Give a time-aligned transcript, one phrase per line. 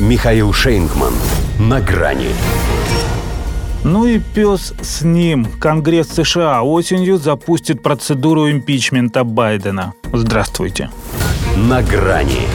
[0.00, 1.14] Михаил Шейнгман.
[1.60, 2.30] На грани.
[3.84, 5.46] Ну и пес с ним.
[5.60, 9.94] Конгресс США осенью запустит процедуру импичмента Байдена.
[10.12, 10.90] Здравствуйте.
[11.56, 12.48] На грани.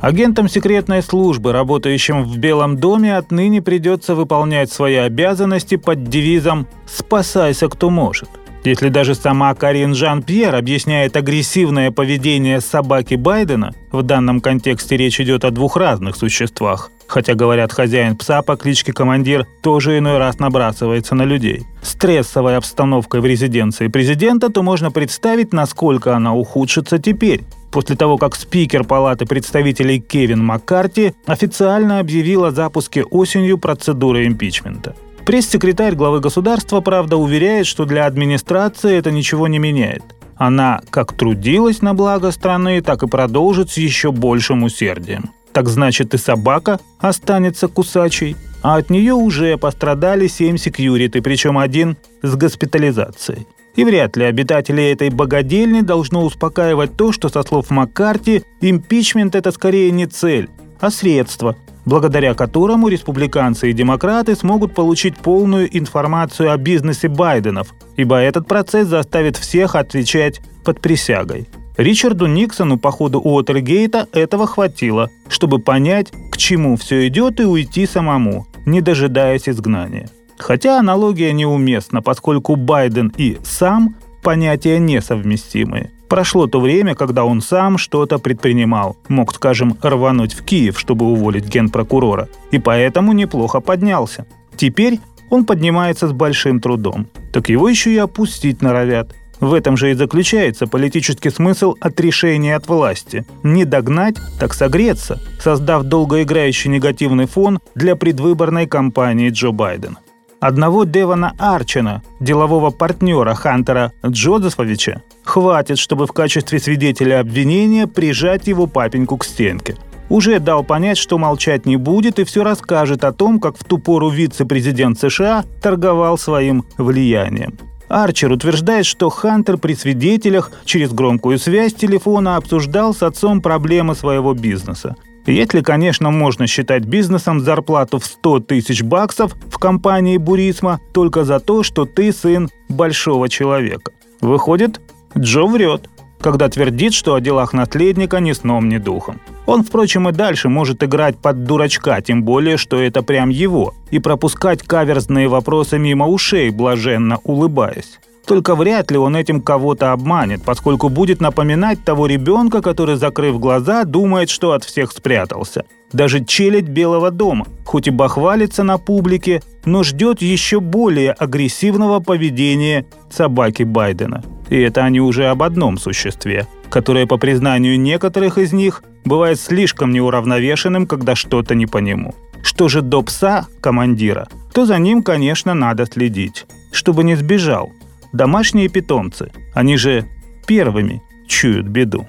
[0.00, 7.68] Агентам секретной службы, работающим в Белом доме, отныне придется выполнять свои обязанности под девизом «Спасайся,
[7.68, 8.30] кто может».
[8.68, 15.46] Если даже сама Карин Жан-Пьер объясняет агрессивное поведение собаки Байдена, в данном контексте речь идет
[15.46, 16.90] о двух разных существах.
[17.06, 21.62] Хотя, говорят, хозяин пса по кличке Командир тоже иной раз набрасывается на людей.
[21.80, 28.36] Стрессовой обстановкой в резиденции президента, то можно представить, насколько она ухудшится теперь, после того, как
[28.36, 34.94] спикер Палаты представителей Кевин Маккарти официально объявил о запуске осенью процедуры импичмента.
[35.28, 40.02] Пресс-секретарь главы государства, правда, уверяет, что для администрации это ничего не меняет.
[40.36, 45.32] Она как трудилась на благо страны, так и продолжит с еще большим усердием.
[45.52, 51.98] Так значит и собака останется кусачей, а от нее уже пострадали 7 секьюриты, причем один
[52.22, 53.46] с госпитализацией.
[53.76, 59.52] И вряд ли обитатели этой богадельни должно успокаивать то, что, со слов Маккарти, импичмент– это
[59.52, 60.48] скорее не цель,
[60.80, 61.54] а средство,
[61.88, 68.88] благодаря которому республиканцы и демократы смогут получить полную информацию о бизнесе Байденов, ибо этот процесс
[68.88, 71.48] заставит всех отвечать под присягой.
[71.78, 77.86] Ричарду Никсону по ходу Уотергейта этого хватило, чтобы понять, к чему все идет и уйти
[77.86, 80.10] самому, не дожидаясь изгнания.
[80.36, 85.90] Хотя аналогия неуместна, поскольку Байден и сам понятия несовместимые.
[86.08, 88.96] Прошло то время, когда он сам что-то предпринимал.
[89.08, 92.28] Мог, скажем, рвануть в Киев, чтобы уволить генпрокурора.
[92.50, 94.26] И поэтому неплохо поднялся.
[94.56, 97.08] Теперь он поднимается с большим трудом.
[97.32, 99.14] Так его еще и опустить норовят.
[99.40, 103.24] В этом же и заключается политический смысл отрешения от власти.
[103.42, 109.98] Не догнать, так согреться, создав долгоиграющий негативный фон для предвыборной кампании Джо Байдена.
[110.40, 118.68] Одного Девана Арчина, делового партнера Хантера Джозефовича, хватит, чтобы в качестве свидетеля обвинения прижать его
[118.68, 119.76] папеньку к стенке.
[120.08, 123.78] Уже дал понять, что молчать не будет и все расскажет о том, как в ту
[123.78, 127.58] пору вице-президент США торговал своим влиянием.
[127.88, 134.34] Арчер утверждает, что Хантер при свидетелях через громкую связь телефона обсуждал с отцом проблемы своего
[134.34, 134.94] бизнеса.
[135.28, 141.38] Если, конечно, можно считать бизнесом зарплату в 100 тысяч баксов в компании Бурисма только за
[141.38, 143.92] то, что ты сын большого человека.
[144.22, 144.80] Выходит,
[145.16, 149.20] Джо врет, когда твердит, что о делах наследника ни сном, ни духом.
[149.44, 153.98] Он, впрочем, и дальше может играть под дурачка, тем более, что это прям его, и
[153.98, 157.98] пропускать каверзные вопросы мимо ушей, блаженно улыбаясь.
[158.28, 163.84] Только вряд ли он этим кого-то обманет, поскольку будет напоминать того ребенка, который, закрыв глаза,
[163.84, 165.64] думает, что от всех спрятался.
[165.94, 172.84] Даже челядь Белого дома, хоть и бахвалится на публике, но ждет еще более агрессивного поведения
[173.10, 174.22] собаки Байдена.
[174.50, 179.90] И это они уже об одном существе, которое, по признанию некоторых из них, бывает слишком
[179.90, 182.14] неуравновешенным, когда что-то не по нему.
[182.42, 187.72] Что же до пса, командира, то за ним, конечно, надо следить, чтобы не сбежал,
[188.12, 189.30] домашние питомцы.
[189.54, 190.08] Они же
[190.46, 192.08] первыми чуют беду.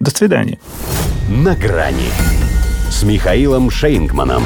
[0.00, 0.58] До свидания.
[1.28, 2.10] На грани
[2.90, 4.42] с Михаилом Шейнгманом.